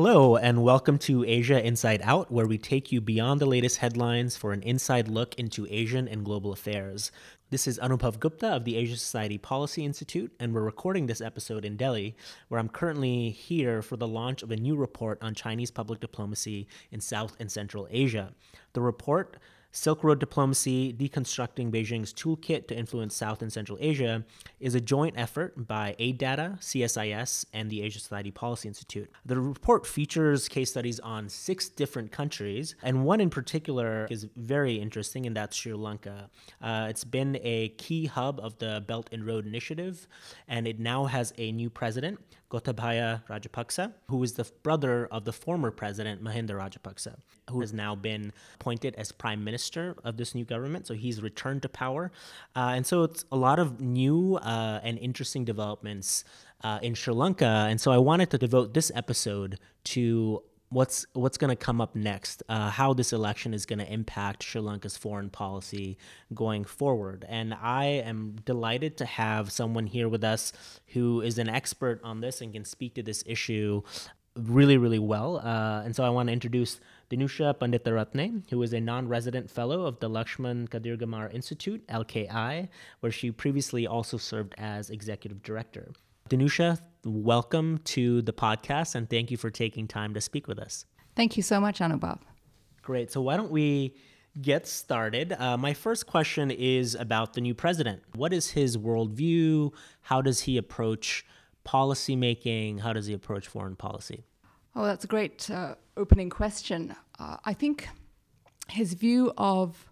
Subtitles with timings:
[0.00, 4.36] Hello, and welcome to Asia Inside Out, where we take you beyond the latest headlines
[4.36, 7.10] for an inside look into Asian and global affairs.
[7.50, 11.64] This is Anubhav Gupta of the Asia Society Policy Institute, and we're recording this episode
[11.64, 12.14] in Delhi,
[12.46, 16.68] where I'm currently here for the launch of a new report on Chinese public diplomacy
[16.92, 18.32] in South and Central Asia.
[18.74, 19.36] The report
[19.70, 24.24] Silk Road Diplomacy Deconstructing Beijing's Toolkit to Influence South and Central Asia
[24.60, 29.10] is a joint effort by AidData, CSIS, and the Asia Society Policy Institute.
[29.26, 34.76] The report features case studies on six different countries, and one in particular is very
[34.76, 36.30] interesting, and that's Sri Lanka.
[36.62, 40.08] Uh, it's been a key hub of the Belt and Road Initiative,
[40.48, 42.18] and it now has a new president.
[42.50, 47.16] Gotabaya Rajapaksa, who is the brother of the former president Mahinda Rajapaksa,
[47.50, 50.86] who has now been appointed as prime minister of this new government.
[50.86, 52.10] So he's returned to power.
[52.56, 56.24] Uh, and so it's a lot of new uh, and interesting developments
[56.64, 57.66] uh, in Sri Lanka.
[57.68, 61.94] And so I wanted to devote this episode to what's what's going to come up
[61.94, 65.96] next, uh, how this election is going to impact Sri Lanka's foreign policy
[66.34, 67.24] going forward.
[67.28, 70.52] And I am delighted to have someone here with us
[70.88, 73.82] who is an expert on this and can speak to this issue
[74.36, 75.38] really, really well.
[75.38, 76.80] Uh, and so I want to introduce
[77.10, 82.68] Dhanusha Panditaratne, who is a non-resident fellow of the Lakshman Kadirgamar Institute, LKI,
[83.00, 85.92] where she previously also served as executive director.
[86.28, 90.84] Dhanusha, welcome to the podcast and thank you for taking time to speak with us.
[91.16, 92.18] Thank you so much, Anubhav.
[92.82, 93.10] Great.
[93.10, 93.96] So, why don't we
[94.40, 95.32] get started?
[95.32, 98.02] Uh, my first question is about the new president.
[98.14, 99.72] What is his worldview?
[100.02, 101.24] How does he approach
[101.64, 102.78] policy making?
[102.78, 104.24] How does he approach foreign policy?
[104.76, 106.94] Oh, that's a great uh, opening question.
[107.18, 107.88] Uh, I think
[108.68, 109.88] his view of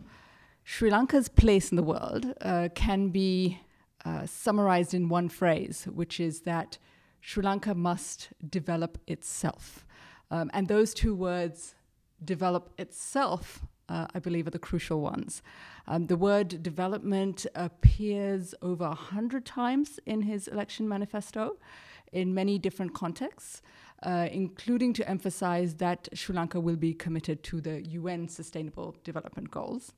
[0.64, 3.60] Sri Lanka's place in the world uh, can be
[4.06, 6.78] uh, summarized in one phrase, which is that
[7.20, 9.84] Sri Lanka must develop itself.
[10.30, 11.74] Um, and those two words,
[12.24, 15.42] develop itself, uh, I believe, are the crucial ones.
[15.88, 21.56] Um, the word development appears over a hundred times in his election manifesto
[22.12, 23.60] in many different contexts,
[24.04, 29.50] uh, including to emphasize that Sri Lanka will be committed to the UN Sustainable Development
[29.50, 29.92] Goals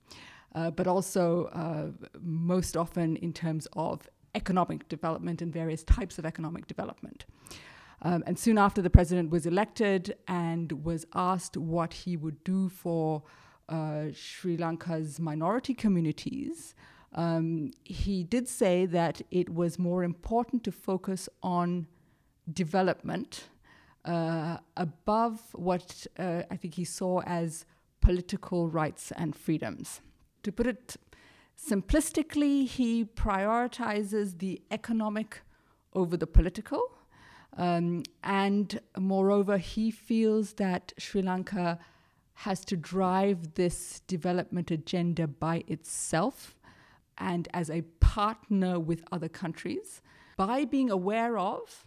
[0.54, 6.25] uh, but also uh, most often in terms of economic development and various types of
[6.25, 7.25] economic development.
[8.03, 12.69] Um, and soon after the president was elected and was asked what he would do
[12.69, 13.22] for
[13.69, 16.75] uh, Sri Lanka's minority communities,
[17.15, 21.86] um, he did say that it was more important to focus on
[22.53, 23.48] development
[24.04, 27.66] uh, above what uh, I think he saw as
[28.00, 30.00] political rights and freedoms
[30.43, 30.97] to put it
[31.59, 35.43] simplistically, he prioritizes the economic
[35.94, 36.82] over the political.
[37.56, 41.78] Um, and moreover, he feels that Sri Lanka
[42.34, 46.54] has to drive this development agenda by itself
[47.16, 50.00] and as a partner with other countries
[50.37, 51.84] by being aware of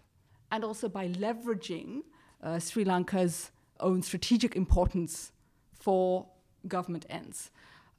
[0.51, 2.01] and also by leveraging
[2.44, 5.31] uh, Sri Lanka's own strategic importance
[5.73, 6.28] for
[6.67, 7.50] government ends.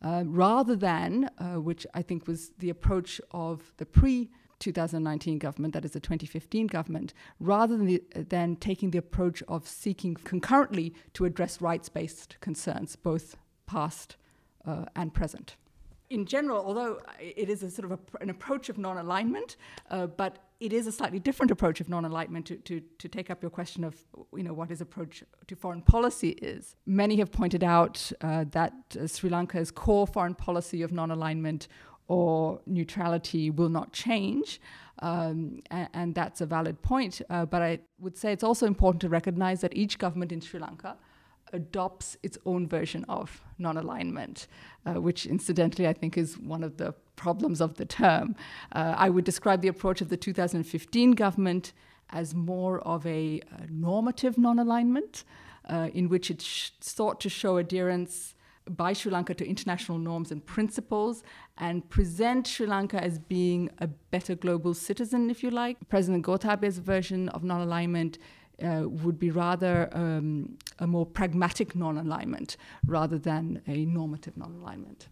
[0.02, 5.74] Uh, rather than, uh, which I think was the approach of the pre 2019 government,
[5.74, 10.94] that is the 2015 government, rather than, the, than taking the approach of seeking concurrently
[11.14, 13.36] to address rights based concerns, both
[13.66, 14.16] past
[14.64, 15.56] uh, and present.
[16.10, 19.56] In general, although it is a sort of a, an approach of non alignment,
[19.90, 23.42] uh, but it is a slightly different approach of non-alignment to, to, to take up
[23.42, 23.96] your question of
[24.32, 26.76] you know what his approach to foreign policy is.
[26.86, 31.66] Many have pointed out uh, that uh, Sri Lanka's core foreign policy of non-alignment
[32.06, 34.60] or neutrality will not change,
[35.00, 37.20] um, and, and, that's a valid point.
[37.28, 40.60] Uh, but I would say it's also important to recognize that each government in Sri
[40.60, 40.96] Lanka
[41.52, 44.46] adopts its own version of non alignment,
[44.86, 48.34] uh, which incidentally I think is one of the problems of the term.
[48.72, 51.72] Uh, I would describe the approach of the 2015 government
[52.10, 55.24] as more of a, a normative non alignment,
[55.68, 58.34] uh, in which it sh- sought to show adherence
[58.68, 61.22] by Sri Lanka to international norms and principles
[61.58, 65.76] and present Sri Lanka as being a better global citizen, if you like.
[65.88, 68.18] President Gotabaya's version of non alignment
[68.62, 72.56] uh, would be rather um, a more pragmatic non alignment
[72.86, 75.08] rather than a normative non alignment.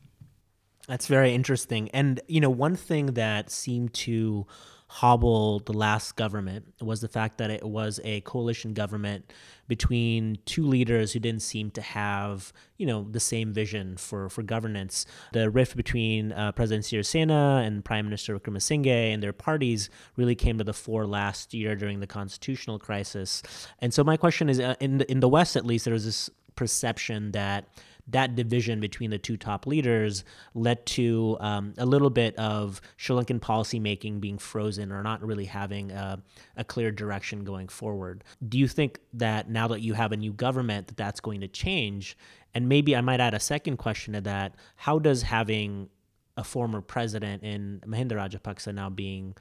[0.89, 1.89] That's very interesting.
[1.91, 4.47] And, you know, one thing that seemed to
[4.93, 9.33] hobble the last government was the fact that it was a coalition government
[9.69, 14.43] between two leaders who didn't seem to have, you know, the same vision for, for
[14.43, 15.07] governance.
[15.33, 20.59] The rift between uh, President Sirisena and Prime Minister Wickremesinghe and their parties really came
[20.59, 23.45] to the fore last year during the constitutional crisis.
[23.79, 26.05] And so my question is, uh, in the, in the West at least, there was
[26.05, 27.69] this perception that
[28.12, 30.25] that division between the two top leaders
[30.55, 35.45] led to um, a little bit of Sri Lankan policymaking being frozen or not really
[35.45, 36.23] having a,
[36.57, 38.25] a, clear direction going forward.
[38.47, 41.49] Do you think that now that you have a new government, that that's going to
[41.49, 42.17] change?
[42.55, 45.89] And maybe I might add a second question to that: How does having
[46.37, 49.37] a former president in Mahinda Rajapaksa now being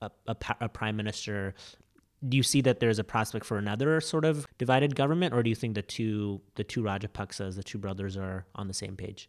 [0.00, 1.54] a, a, a prime minister
[2.28, 5.50] do you see that there's a prospect for another sort of divided government, or do
[5.50, 9.28] you think the two the two Rajapaksas, the two brothers, are on the same page?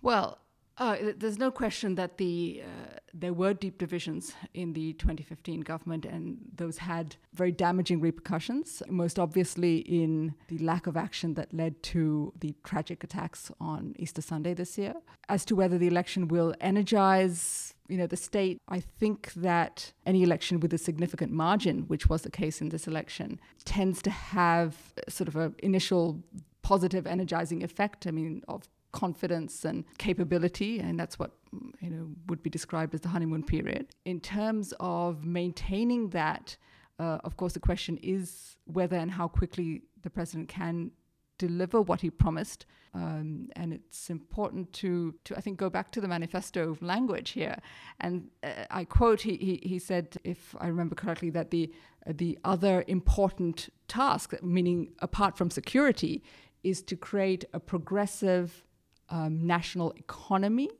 [0.00, 0.38] Well,
[0.78, 6.04] uh, there's no question that the uh, there were deep divisions in the 2015 government,
[6.04, 8.80] and those had very damaging repercussions.
[8.88, 14.22] Most obviously, in the lack of action that led to the tragic attacks on Easter
[14.22, 14.94] Sunday this year.
[15.28, 20.22] As to whether the election will energize you know, the state, I think that any
[20.22, 24.76] election with a significant margin, which was the case in this election, tends to have
[25.08, 26.22] sort of an initial
[26.62, 28.06] positive energizing effect.
[28.06, 31.32] I mean, of confidence and capability, and that's what
[31.80, 33.88] you know would be described as the honeymoon period.
[34.04, 36.56] In terms of maintaining that,
[36.98, 40.90] uh, of course, the question is whether and how quickly the president can
[41.38, 42.66] deliver what he promised.
[42.94, 47.30] Um, and it's important to, to, I think, go back to the manifesto of language
[47.30, 47.58] here.
[48.00, 51.72] And uh, I quote, he, he, he, said, if I remember correctly, that the,
[52.06, 56.22] uh, the other important task, meaning apart from security,
[56.62, 58.64] is to create a progressive
[59.10, 60.70] um, national economy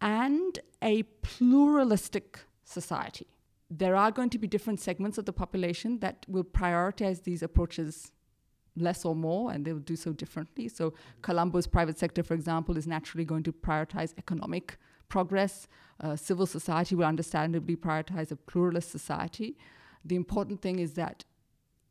[0.00, 3.26] and a pluralistic society.
[3.70, 8.12] There are going to be different segments of the population that will prioritize these approaches
[8.76, 10.68] less or more, and they'll do so differently.
[10.68, 14.78] So, Colombo's private sector, for example, is naturally going to prioritize economic
[15.08, 15.68] progress.
[16.00, 19.56] Uh, civil society will understandably prioritize a pluralist society.
[20.04, 21.24] The important thing is that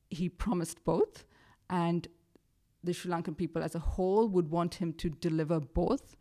[0.09, 1.24] he promised both,
[1.69, 2.07] and
[2.83, 6.15] the Sri Lankan people as a whole would want him to deliver both.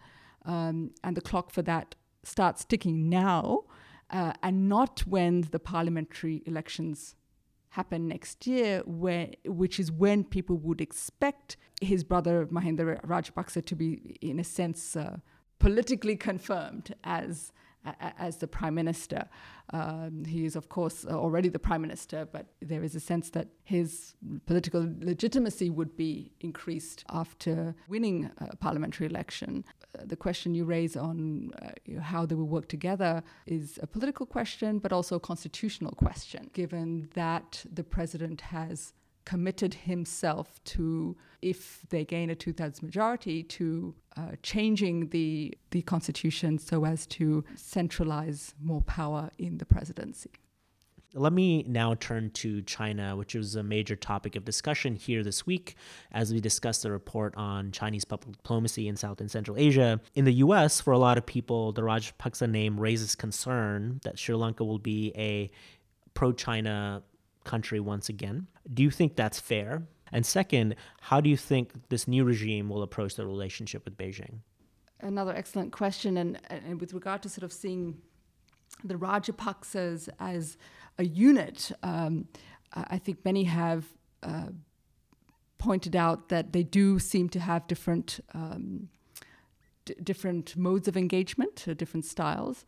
[0.44, 1.94] Um, and the clock for that
[2.24, 3.64] starts ticking now,
[4.10, 7.16] uh, and not when the parliamentary elections
[7.72, 13.74] happen next year, where, which is when people would expect his brother Mahinda Rajapaksa to
[13.74, 15.16] be, in a sense, uh,
[15.58, 17.50] politically confirmed as
[17.84, 19.28] as the prime minister.
[19.72, 23.30] Um, he is, of course, uh, already the prime minister, but there is a sense
[23.30, 24.14] that his
[24.46, 29.64] political legitimacy would be increased after winning a parliamentary election.
[29.98, 34.26] Uh, the question you raise on uh, how they will work together is a political
[34.26, 38.92] question, but also a constitutional question, given that the president has
[39.24, 45.82] committed himself to, if they gain a two thirds majority, to uh, changing the, the
[45.82, 50.30] constitution so as to centralize more power in the presidency.
[51.14, 55.44] Let me now turn to China, which was a major topic of discussion here this
[55.44, 55.76] week
[56.10, 60.00] as we discussed the report on Chinese public diplomacy in South and Central Asia.
[60.14, 64.34] In the US, for a lot of people, the Rajapaksa name raises concern that Sri
[64.34, 65.50] Lanka will be a
[66.14, 67.02] pro China
[67.44, 68.46] country once again.
[68.72, 69.82] Do you think that's fair?
[70.10, 74.40] And second, how do you think this new regime will approach the relationship with Beijing?
[75.00, 76.16] Another excellent question.
[76.16, 77.98] And, and with regard to sort of seeing
[78.84, 80.56] the Rajapaksas as
[80.98, 82.28] a unit, um,
[82.74, 83.86] I think many have
[84.22, 84.48] uh,
[85.58, 88.20] pointed out that they do seem to have different.
[88.34, 88.88] Um,
[89.84, 92.64] d- different modes of engagement, uh, different styles.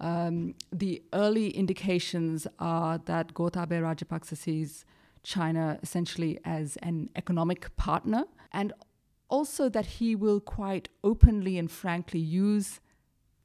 [0.00, 4.84] Um, the early indications are that Gotabaya Rajapaksa sees
[5.22, 8.72] China essentially as an economic partner, and
[9.28, 12.80] also that he will quite openly and frankly use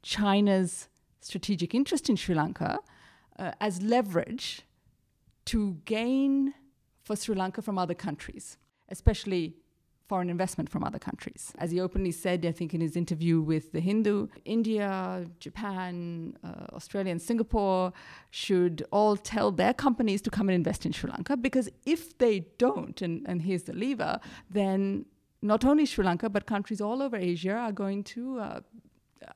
[0.02, 0.90] China's
[1.22, 2.80] strategic interest in Sri Lanka
[3.40, 4.62] uh, as leverage
[5.46, 6.54] to gain
[7.02, 8.58] for Sri Lanka from other countries,
[8.90, 9.56] especially
[10.08, 11.54] foreign investment from other countries.
[11.58, 16.68] As he openly said, I think in his interview with The Hindu, India, Japan, uh,
[16.74, 17.94] Australia, and Singapore
[18.30, 22.48] should all tell their companies to come and invest in Sri Lanka because if they
[22.58, 24.20] don't, and, and here's the lever,
[24.50, 25.06] then
[25.42, 28.40] not only Sri Lanka, but countries all over Asia are going to.
[28.40, 28.60] Uh,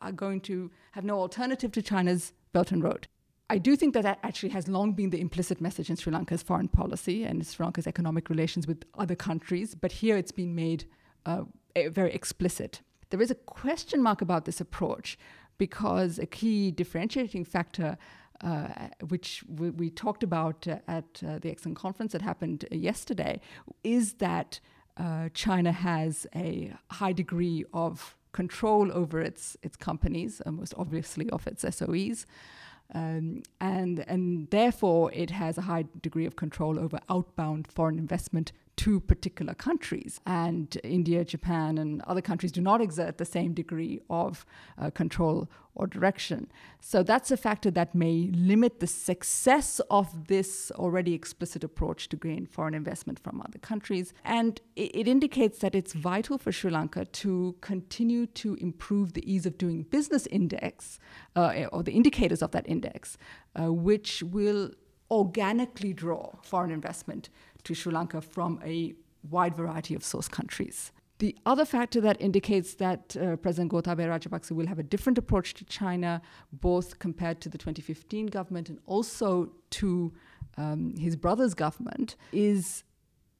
[0.02, 3.08] are going to have no alternative to China's Belt and Road.
[3.50, 6.44] I do think that that actually has long been the implicit message in Sri Lanka's
[6.44, 10.84] foreign policy and Sri Lanka's economic relations with other countries, but here it's been made
[11.26, 11.44] uh,
[11.76, 12.82] very explicit.
[13.10, 15.18] There is a question mark about this approach
[15.58, 17.98] because a key differentiating factor
[18.42, 18.68] uh,
[19.08, 23.42] which we, we, talked about uh, at uh, the ECSON conference that happened yesterday,
[23.84, 24.60] is that
[24.98, 31.28] uh, China has a high degree of control over its its companies, uh, most obviously
[31.32, 32.28] of its SOEs.
[32.94, 38.54] Um, and and therefore it has a high degree of control over outbound foreign investment
[38.78, 40.22] to particular countries.
[40.26, 44.46] And India, Japan, and other countries do not exert the same degree of
[44.78, 46.52] uh, control or direction.
[46.80, 52.16] So that's a factor that may limit the success of this already explicit approach to
[52.16, 54.14] gain foreign investment from other countries.
[54.24, 59.32] And it, it indicates that it's vital for Sri Lanka to continue to improve the
[59.32, 61.00] ease of doing business index,
[61.36, 63.18] uh, or the indicators of that index,
[63.60, 64.72] uh, which will
[65.10, 67.30] organically draw foreign investment
[67.68, 68.94] to Sri Lanka from a
[69.30, 70.92] wide variety of source countries.
[71.20, 75.56] The other factor that indicates that uh, President Gotabaya Rajapaksa will have a different approach
[75.56, 76.22] to China,
[76.54, 80.14] both compared to the 2015 government and also to
[80.58, 82.84] um, his brother's government, is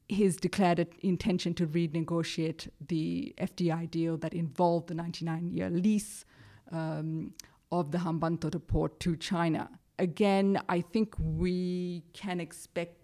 [0.08, 6.24] his declared intention to renegotiate the FDI deal that involved the 99 year lease
[6.72, 7.32] um,
[7.70, 9.70] of the Hambantota port to China.
[10.00, 12.96] Again, I think we can expect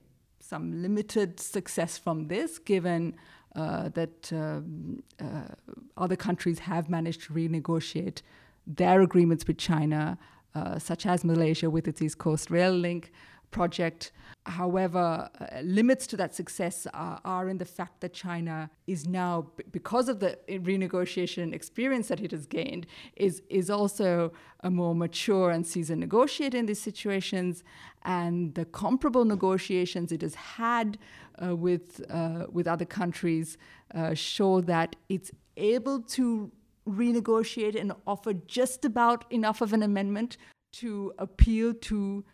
[0.48, 3.16] some limited success from this, given
[3.56, 5.54] uh, that um, uh,
[5.96, 8.20] other countries have managed to renegotiate
[8.66, 10.18] their agreements with China,
[10.54, 13.12] uh, such as Malaysia with its East Coast Rail Link
[13.54, 14.12] project.
[14.46, 19.34] However, uh, limits to that success are, are, in the fact that China is now,
[19.78, 20.38] because of the
[20.70, 22.84] renegotiation experience that it has gained,
[23.16, 24.32] is, is also
[24.68, 27.64] a more mature and seasoned negotiator in these situations.
[28.02, 30.98] And the comparable negotiations it has had
[31.42, 33.56] uh, with, uh, with other countries
[33.94, 36.50] uh, show that it's able to
[36.86, 40.36] renegotiate and offer just about enough of an amendment
[40.80, 42.24] to appeal to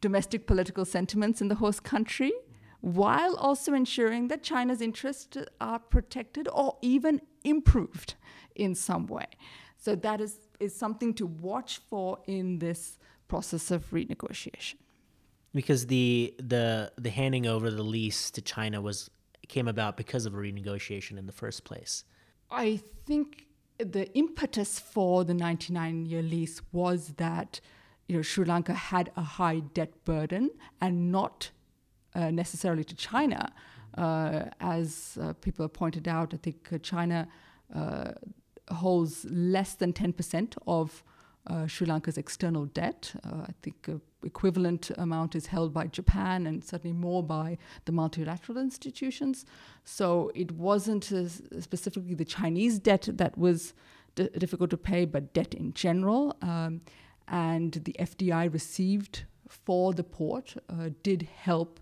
[0.00, 2.32] domestic political sentiments in the host country
[2.80, 8.14] while also ensuring that China's interests are protected or even improved
[8.54, 9.26] in some way.
[9.76, 14.74] So that is, is something to watch for in this process of renegotiation.
[15.54, 19.10] Because the the the handing over the lease to China was
[19.48, 22.04] came about because of a renegotiation in the first place.
[22.50, 23.46] I think
[23.78, 27.60] the impetus for the 99 year lease was that
[28.08, 30.50] you know, Sri Lanka had a high debt burden
[30.80, 31.50] and not
[32.14, 33.52] uh, necessarily to China.
[33.96, 37.28] Uh, as uh, people have pointed out, I think uh, China
[37.74, 38.12] uh,
[38.70, 41.02] holds less than 10% of
[41.46, 43.12] uh, Sri Lanka's external debt.
[43.24, 43.88] I think
[44.24, 49.46] equivalent amount is held by Japan and certainly more by the multilateral institutions.
[49.84, 51.04] So it wasn't
[51.60, 53.74] specifically the Chinese debt that was
[54.14, 56.36] d- difficult to pay, but debt in general.
[56.42, 56.82] Um,
[57.30, 61.80] and the FDI received for the port uh, did help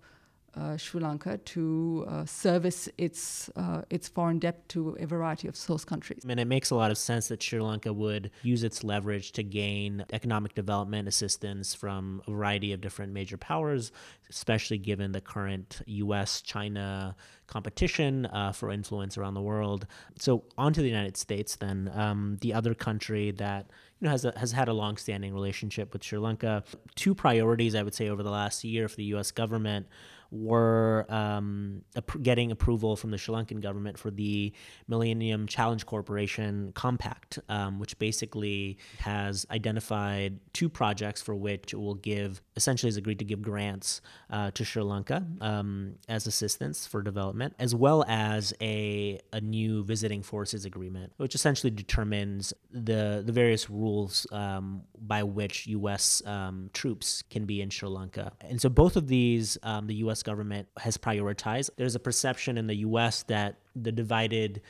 [0.56, 5.56] uh, Sri Lanka to uh, service its uh, its foreign debt to a variety of
[5.56, 6.24] source countries.
[6.26, 9.42] And it makes a lot of sense that Sri Lanka would use its leverage to
[9.42, 13.92] gain economic development assistance from a variety of different major powers,
[14.30, 16.40] especially given the current U.S.
[16.40, 17.14] China
[17.46, 19.86] competition uh, for influence around the world.
[20.18, 24.24] So, on to the United States, then, um, the other country that you know, has,
[24.24, 26.64] a, has had a long-standing relationship with Sri Lanka.
[26.94, 29.30] Two priorities, I would say, over the last year for the U.S.
[29.30, 29.86] government
[30.30, 31.82] were um,
[32.22, 34.52] getting approval from the Sri Lankan government for the
[34.88, 41.94] Millennium Challenge Corporation Compact, um, which basically has identified two projects for which it will
[41.94, 47.02] give, essentially, has agreed to give grants uh, to Sri Lanka um, as assistance for
[47.02, 53.32] development, as well as a, a new visiting forces agreement, which essentially determines the, the
[53.32, 56.22] various rules um, by which U.S.
[56.26, 58.32] Um, troops can be in Sri Lanka.
[58.40, 60.22] And so both of these, um, the U.S.
[60.22, 61.70] Government has prioritized.
[61.76, 64.62] There's a perception in the US that the divided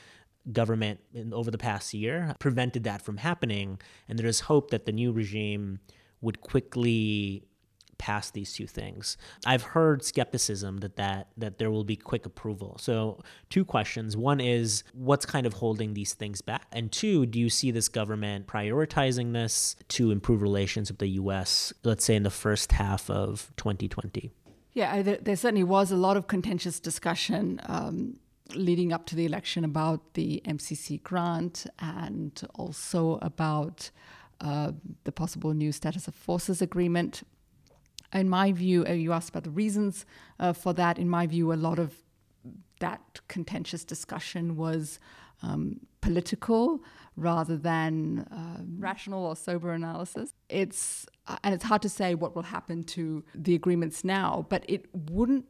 [0.52, 3.80] government in, over the past year prevented that from happening.
[4.08, 5.80] And there is hope that the new regime
[6.20, 7.44] would quickly
[7.98, 9.16] pass these two things.
[9.44, 12.76] I've heard skepticism that, that that there will be quick approval.
[12.78, 14.16] So two questions.
[14.16, 16.66] One is what's kind of holding these things back?
[16.72, 21.72] And two, do you see this government prioritizing this to improve relations with the US,
[21.84, 24.32] let's say in the first half of 2020?
[24.74, 28.16] Yeah, there, there, certainly was a lot of contentious discussion um,
[28.54, 33.90] leading up to the election about the MCC grant and also about
[34.40, 34.72] uh,
[35.04, 37.22] the possible new status of forces agreement.
[38.12, 40.06] In my view, uh, you asked about the reasons
[40.38, 40.98] uh, for that.
[40.98, 41.94] In my view, a lot of
[42.80, 44.98] that contentious discussion was
[45.42, 46.82] um, political
[47.16, 50.30] rather than uh, rational or sober analysis.
[50.48, 54.64] It's uh, and it's hard to say what will happen to the agreements now, but
[54.68, 55.46] it wouldn't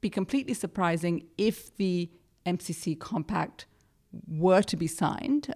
[0.00, 2.10] be completely surprising if the
[2.46, 3.66] MCC compact
[4.26, 5.54] were to be signed.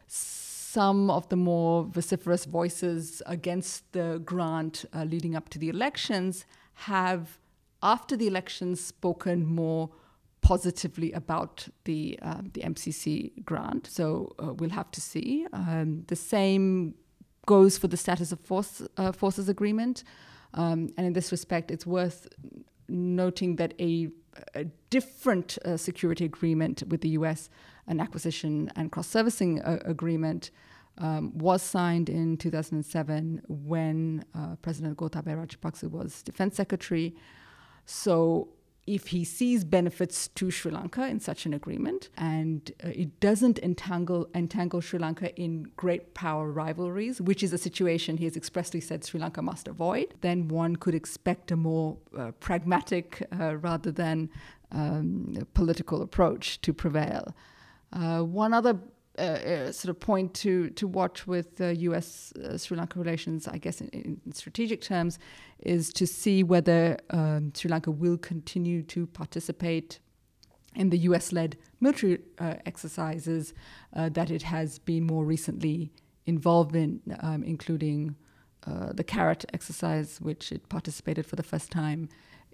[0.73, 6.47] Some of the more vociferous voices against the grant uh, leading up to the elections
[6.89, 7.39] have,
[7.83, 9.91] after the elections, spoken more
[10.41, 13.87] positively about the uh, the MCC grant.
[13.87, 15.47] So uh, we'll have to see.
[15.53, 16.95] Um, the same
[17.45, 20.05] goes for the status of force, uh, forces agreement,
[20.55, 22.29] um, and in this respect, it's worth
[22.89, 24.09] noting that a,
[24.55, 27.51] a different uh, security agreement with the U.S.,
[27.87, 30.51] an acquisition and cross servicing uh, agreement.
[30.99, 37.17] Um, was signed in 2007 when uh, President Gotabaya Rajapaksa was defense secretary.
[37.87, 38.51] So
[38.87, 43.59] if he sees benefits to Sri Lanka in such an agreement and uh, it doesn't
[43.61, 48.81] entangle entangle Sri Lanka in great power rivalries, which is a situation he has expressly
[48.81, 53.93] said Sri Lanka must avoid, then one could expect a more uh, pragmatic uh, rather
[53.93, 54.29] than
[54.73, 57.35] um, political approach to prevail.
[57.93, 58.79] Uh, one other
[59.19, 62.33] uh, uh, sort of point to to watch with uh, U.S.
[62.33, 65.19] Uh, Sri Lanka relations, I guess in, in, strategic terms,
[65.59, 69.99] is to see whether um, Sri Lanka will continue to participate
[70.75, 73.53] in the U.S.-led military uh, exercises
[73.95, 75.93] uh, that it has been more recently
[76.25, 78.17] involved in, um, including
[78.95, 82.09] the CARAT exercise, which it participated for the first time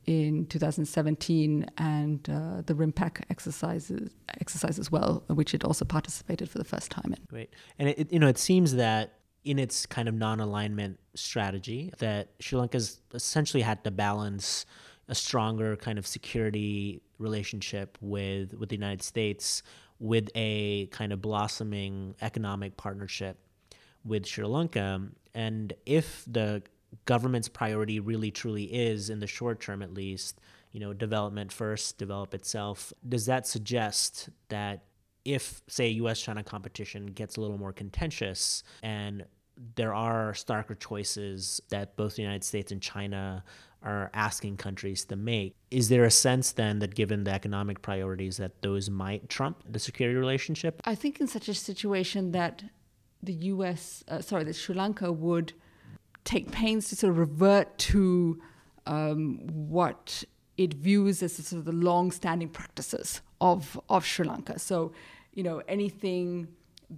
[0.09, 4.11] in 2017 and uh, the RIMPAC exercises
[4.41, 7.23] exercise as well, which it also participated for the first time in.
[7.29, 12.29] Great, and it, you know it seems that in its kind of non-alignment strategy that
[12.41, 14.65] Sri Lanka's essentially had to balance
[15.09, 19.63] a stronger kind of security relationship with with the United States
[19.99, 23.37] with a kind of blossoming economic partnership
[24.07, 25.03] with Sri Lanka
[25.35, 26.63] and if the
[27.05, 30.41] government's priority really truly is in the short term at least
[30.73, 32.93] you know development first develop itself.
[33.09, 34.85] Does that suggest that
[35.25, 39.25] if say us china competition gets a little more contentious and
[39.75, 43.43] there are starker choices that both the united states and china
[43.83, 48.37] are asking countries to make is there a sense then that given the economic priorities
[48.39, 50.81] that those might trump the security relationship?
[50.85, 52.65] I think in such a situation that
[53.23, 55.53] the us uh, sorry that sri lanka would
[56.29, 58.39] take pains to sort of revert to
[58.85, 60.25] um, what
[60.59, 64.59] it views as sort of the long-standing practices of of Sri Lanka.
[64.59, 64.93] So,
[65.33, 66.49] you know, anything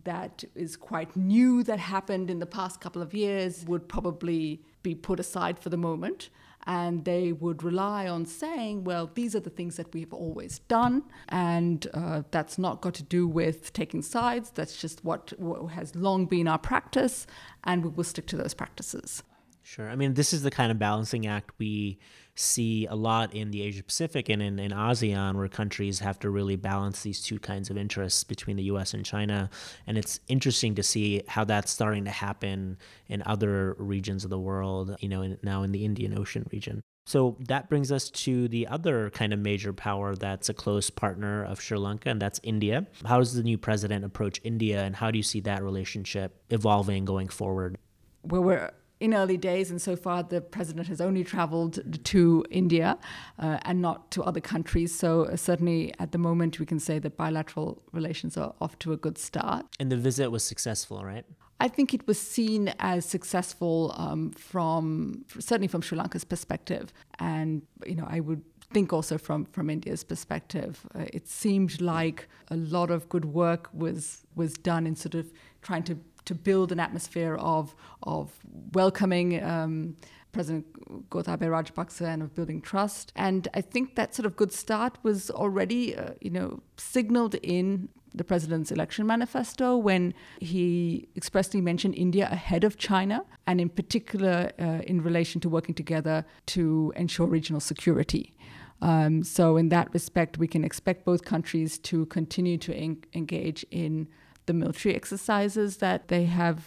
[0.04, 4.94] that is quite new that happened in the past couple of years would probably be
[4.94, 6.30] put aside for the moment.
[6.66, 11.04] And they would rely on saying, well, these are the things that we've always done.
[11.28, 14.50] And uh, that's not got to do with taking sides.
[14.50, 17.26] That's just what, what has long been our practice.
[17.64, 19.22] And we will stick to those practices.
[19.62, 19.88] Sure.
[19.88, 21.98] I mean, this is the kind of balancing act we
[22.34, 26.30] see a lot in the Asia Pacific and in, in ASEAN, where countries have to
[26.30, 29.50] really balance these two kinds of interests between the US and China.
[29.86, 34.38] And it's interesting to see how that's starting to happen in other regions of the
[34.38, 36.80] world, you know, in, now in the Indian Ocean region.
[37.06, 41.44] So that brings us to the other kind of major power that's a close partner
[41.44, 42.86] of Sri Lanka, and that's India.
[43.04, 47.04] How does the new president approach India, and how do you see that relationship evolving
[47.04, 47.78] going forward?
[48.22, 52.98] Well, we're in early days, and so far the president has only traveled to India
[53.38, 54.94] uh, and not to other countries.
[54.94, 58.92] So, uh, certainly at the moment, we can say that bilateral relations are off to
[58.92, 59.66] a good start.
[59.80, 61.24] And the visit was successful, right?
[61.60, 67.62] I think it was seen as successful um, from certainly from Sri Lanka's perspective, and
[67.84, 72.56] you know I would think also from from India's perspective, uh, it seemed like a
[72.56, 76.80] lot of good work was was done in sort of trying to to build an
[76.80, 78.30] atmosphere of of
[78.72, 79.96] welcoming um,
[80.32, 80.66] President
[81.10, 83.12] Gotabaya Rajapaksa and of building trust.
[83.16, 87.88] And I think that sort of good start was already, uh, you know, signaled in
[88.14, 94.50] the president's election manifesto when he expressly mentioned India ahead of China, and in particular
[94.58, 98.34] uh, in relation to working together to ensure regional security.
[98.82, 103.64] Um, so, in that respect, we can expect both countries to continue to en- engage
[103.70, 104.08] in
[104.50, 106.58] the military exercises that they have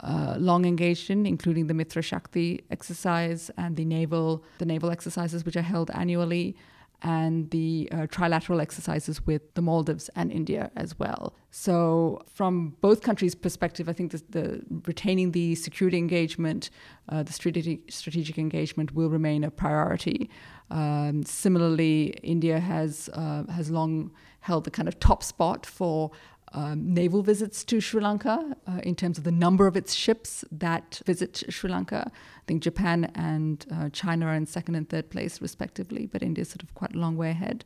[0.00, 5.44] uh, long engaged in, including the Mitra Shakti exercise and the naval the naval exercises
[5.44, 6.56] which are held annually,
[7.02, 11.34] and the uh, trilateral exercises with the Maldives and India as well.
[11.50, 16.70] So, from both countries' perspective, I think the, the retaining the security engagement,
[17.08, 20.30] uh, the strategic strategic engagement will remain a priority.
[20.70, 26.10] Um, similarly, India has uh, has long held the kind of top spot for
[26.52, 30.44] um, naval visits to Sri Lanka uh, in terms of the number of its ships
[30.50, 32.10] that visit Sri Lanka.
[32.10, 36.42] I think Japan and uh, China are in second and third place, respectively, but India
[36.42, 37.64] is sort of quite a long way ahead.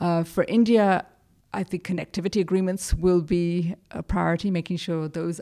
[0.00, 1.06] Uh, for India,
[1.54, 5.40] I think connectivity agreements will be a priority, making sure those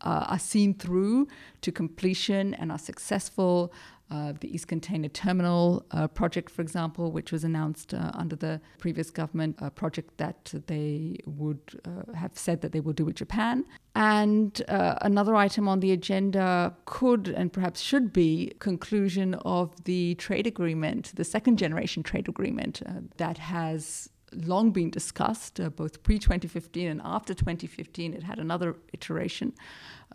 [0.00, 1.28] uh, are seen through
[1.62, 3.72] to completion and are successful
[4.10, 8.60] uh, the East Container Terminal uh, project, for example, which was announced uh, under the
[8.78, 13.16] previous government, a project that they would uh, have said that they will do with
[13.16, 13.64] Japan.
[13.94, 20.14] And uh, another item on the agenda could and perhaps should be conclusion of the
[20.14, 26.02] trade agreement, the second generation trade agreement uh, that has long been discussed, uh, both
[26.02, 28.14] pre 2015 and after 2015.
[28.14, 29.52] It had another iteration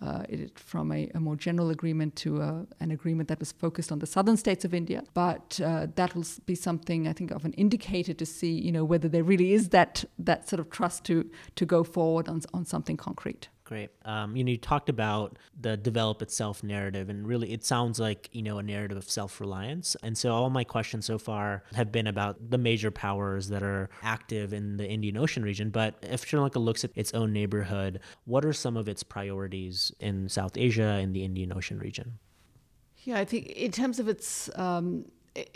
[0.02, 3.52] uh, it, from a, a, more general agreement to a, uh, an agreement that was
[3.52, 5.04] focused on the southern states of India.
[5.14, 8.84] But uh, that will be something I think of an indicator to see, you know,
[8.84, 12.66] whether there really is that that sort of trust to to go forward on on
[12.66, 13.50] something concrete.
[13.66, 13.92] Great.
[14.04, 18.30] Um, you know, you talked about the develop itself narrative, and really, it sounds like
[18.34, 19.96] you know a narrative of self-reliance.
[20.04, 23.90] And so, all my questions so far have been about the major powers that are
[24.02, 25.70] active in the Indian Ocean region.
[25.70, 29.94] But if Sri Lanka looks at its own neighborhood, what are some of its priorities
[30.02, 32.20] in South Asia and the Indian Ocean region?
[33.06, 35.06] Yeah, I think in terms of its um,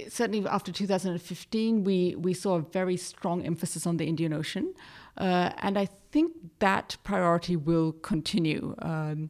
[0.09, 4.73] certainly after 2015, we, we saw a very strong emphasis on the Indian Ocean.
[5.17, 8.75] Uh, and I think that priority will continue.
[8.79, 9.29] Um,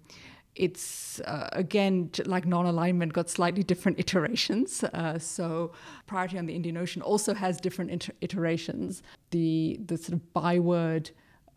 [0.57, 5.71] it's uh, again like non-alignment got slightly different iterations uh, so
[6.07, 11.11] priority on the indian ocean also has different inter- iterations the the sort of byword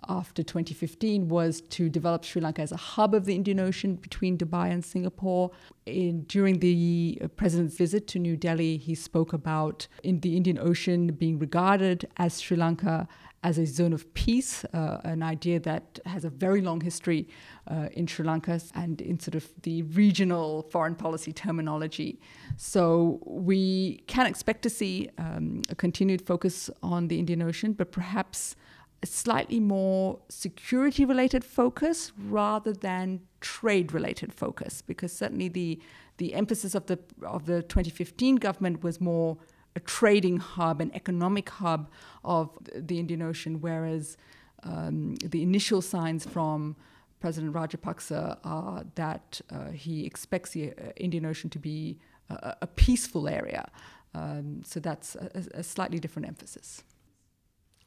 [0.08, 4.38] after 2015 was to develop Sri Lanka as a hub of the Indian Ocean between
[4.38, 5.50] Dubai and Singapore.
[5.86, 10.58] In, during the uh, president's visit to New Delhi, he spoke about in the Indian
[10.58, 13.08] Ocean being regarded as Sri Lanka
[13.42, 17.26] as a zone of peace, uh, an idea that has a very long history
[17.68, 22.20] uh, in Sri Lanka and in sort of the regional foreign policy terminology.
[22.56, 27.92] So we can expect to see um, a continued focus on the Indian Ocean, but
[27.92, 28.56] perhaps
[29.02, 35.80] a slightly more security related focus rather than trade related focus because certainly the
[36.18, 39.38] the emphasis of the of the 2015 government was more
[39.74, 41.90] a trading hub an economic hub
[42.24, 44.16] of the Indian Ocean whereas
[44.64, 46.76] um, the initial signs from
[47.20, 52.66] President Rajapaksa are that uh, he expects the uh, Indian Ocean to be a, a
[52.66, 53.70] peaceful area
[54.14, 56.82] um, so that's a, a slightly different emphasis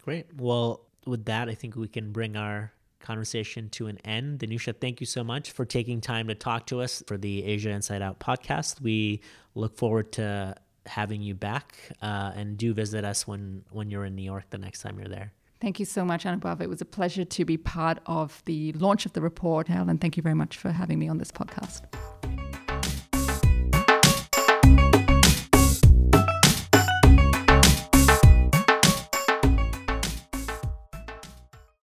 [0.04, 0.26] Great.
[0.36, 4.40] Well, with that, I think we can bring our conversation to an end.
[4.40, 7.70] Dhanusha, thank you so much for taking time to talk to us for the Asia
[7.70, 8.82] Inside Out podcast.
[8.82, 9.22] We
[9.56, 14.16] look forward to having you back uh, and do visit us when, when you're in
[14.16, 15.32] New York the next time you're there.
[15.62, 16.60] Thank you so much, Anubhav.
[16.60, 19.98] It was a pleasure to be part of the launch of the report, Helen.
[19.98, 21.84] Thank you very much for having me on this podcast.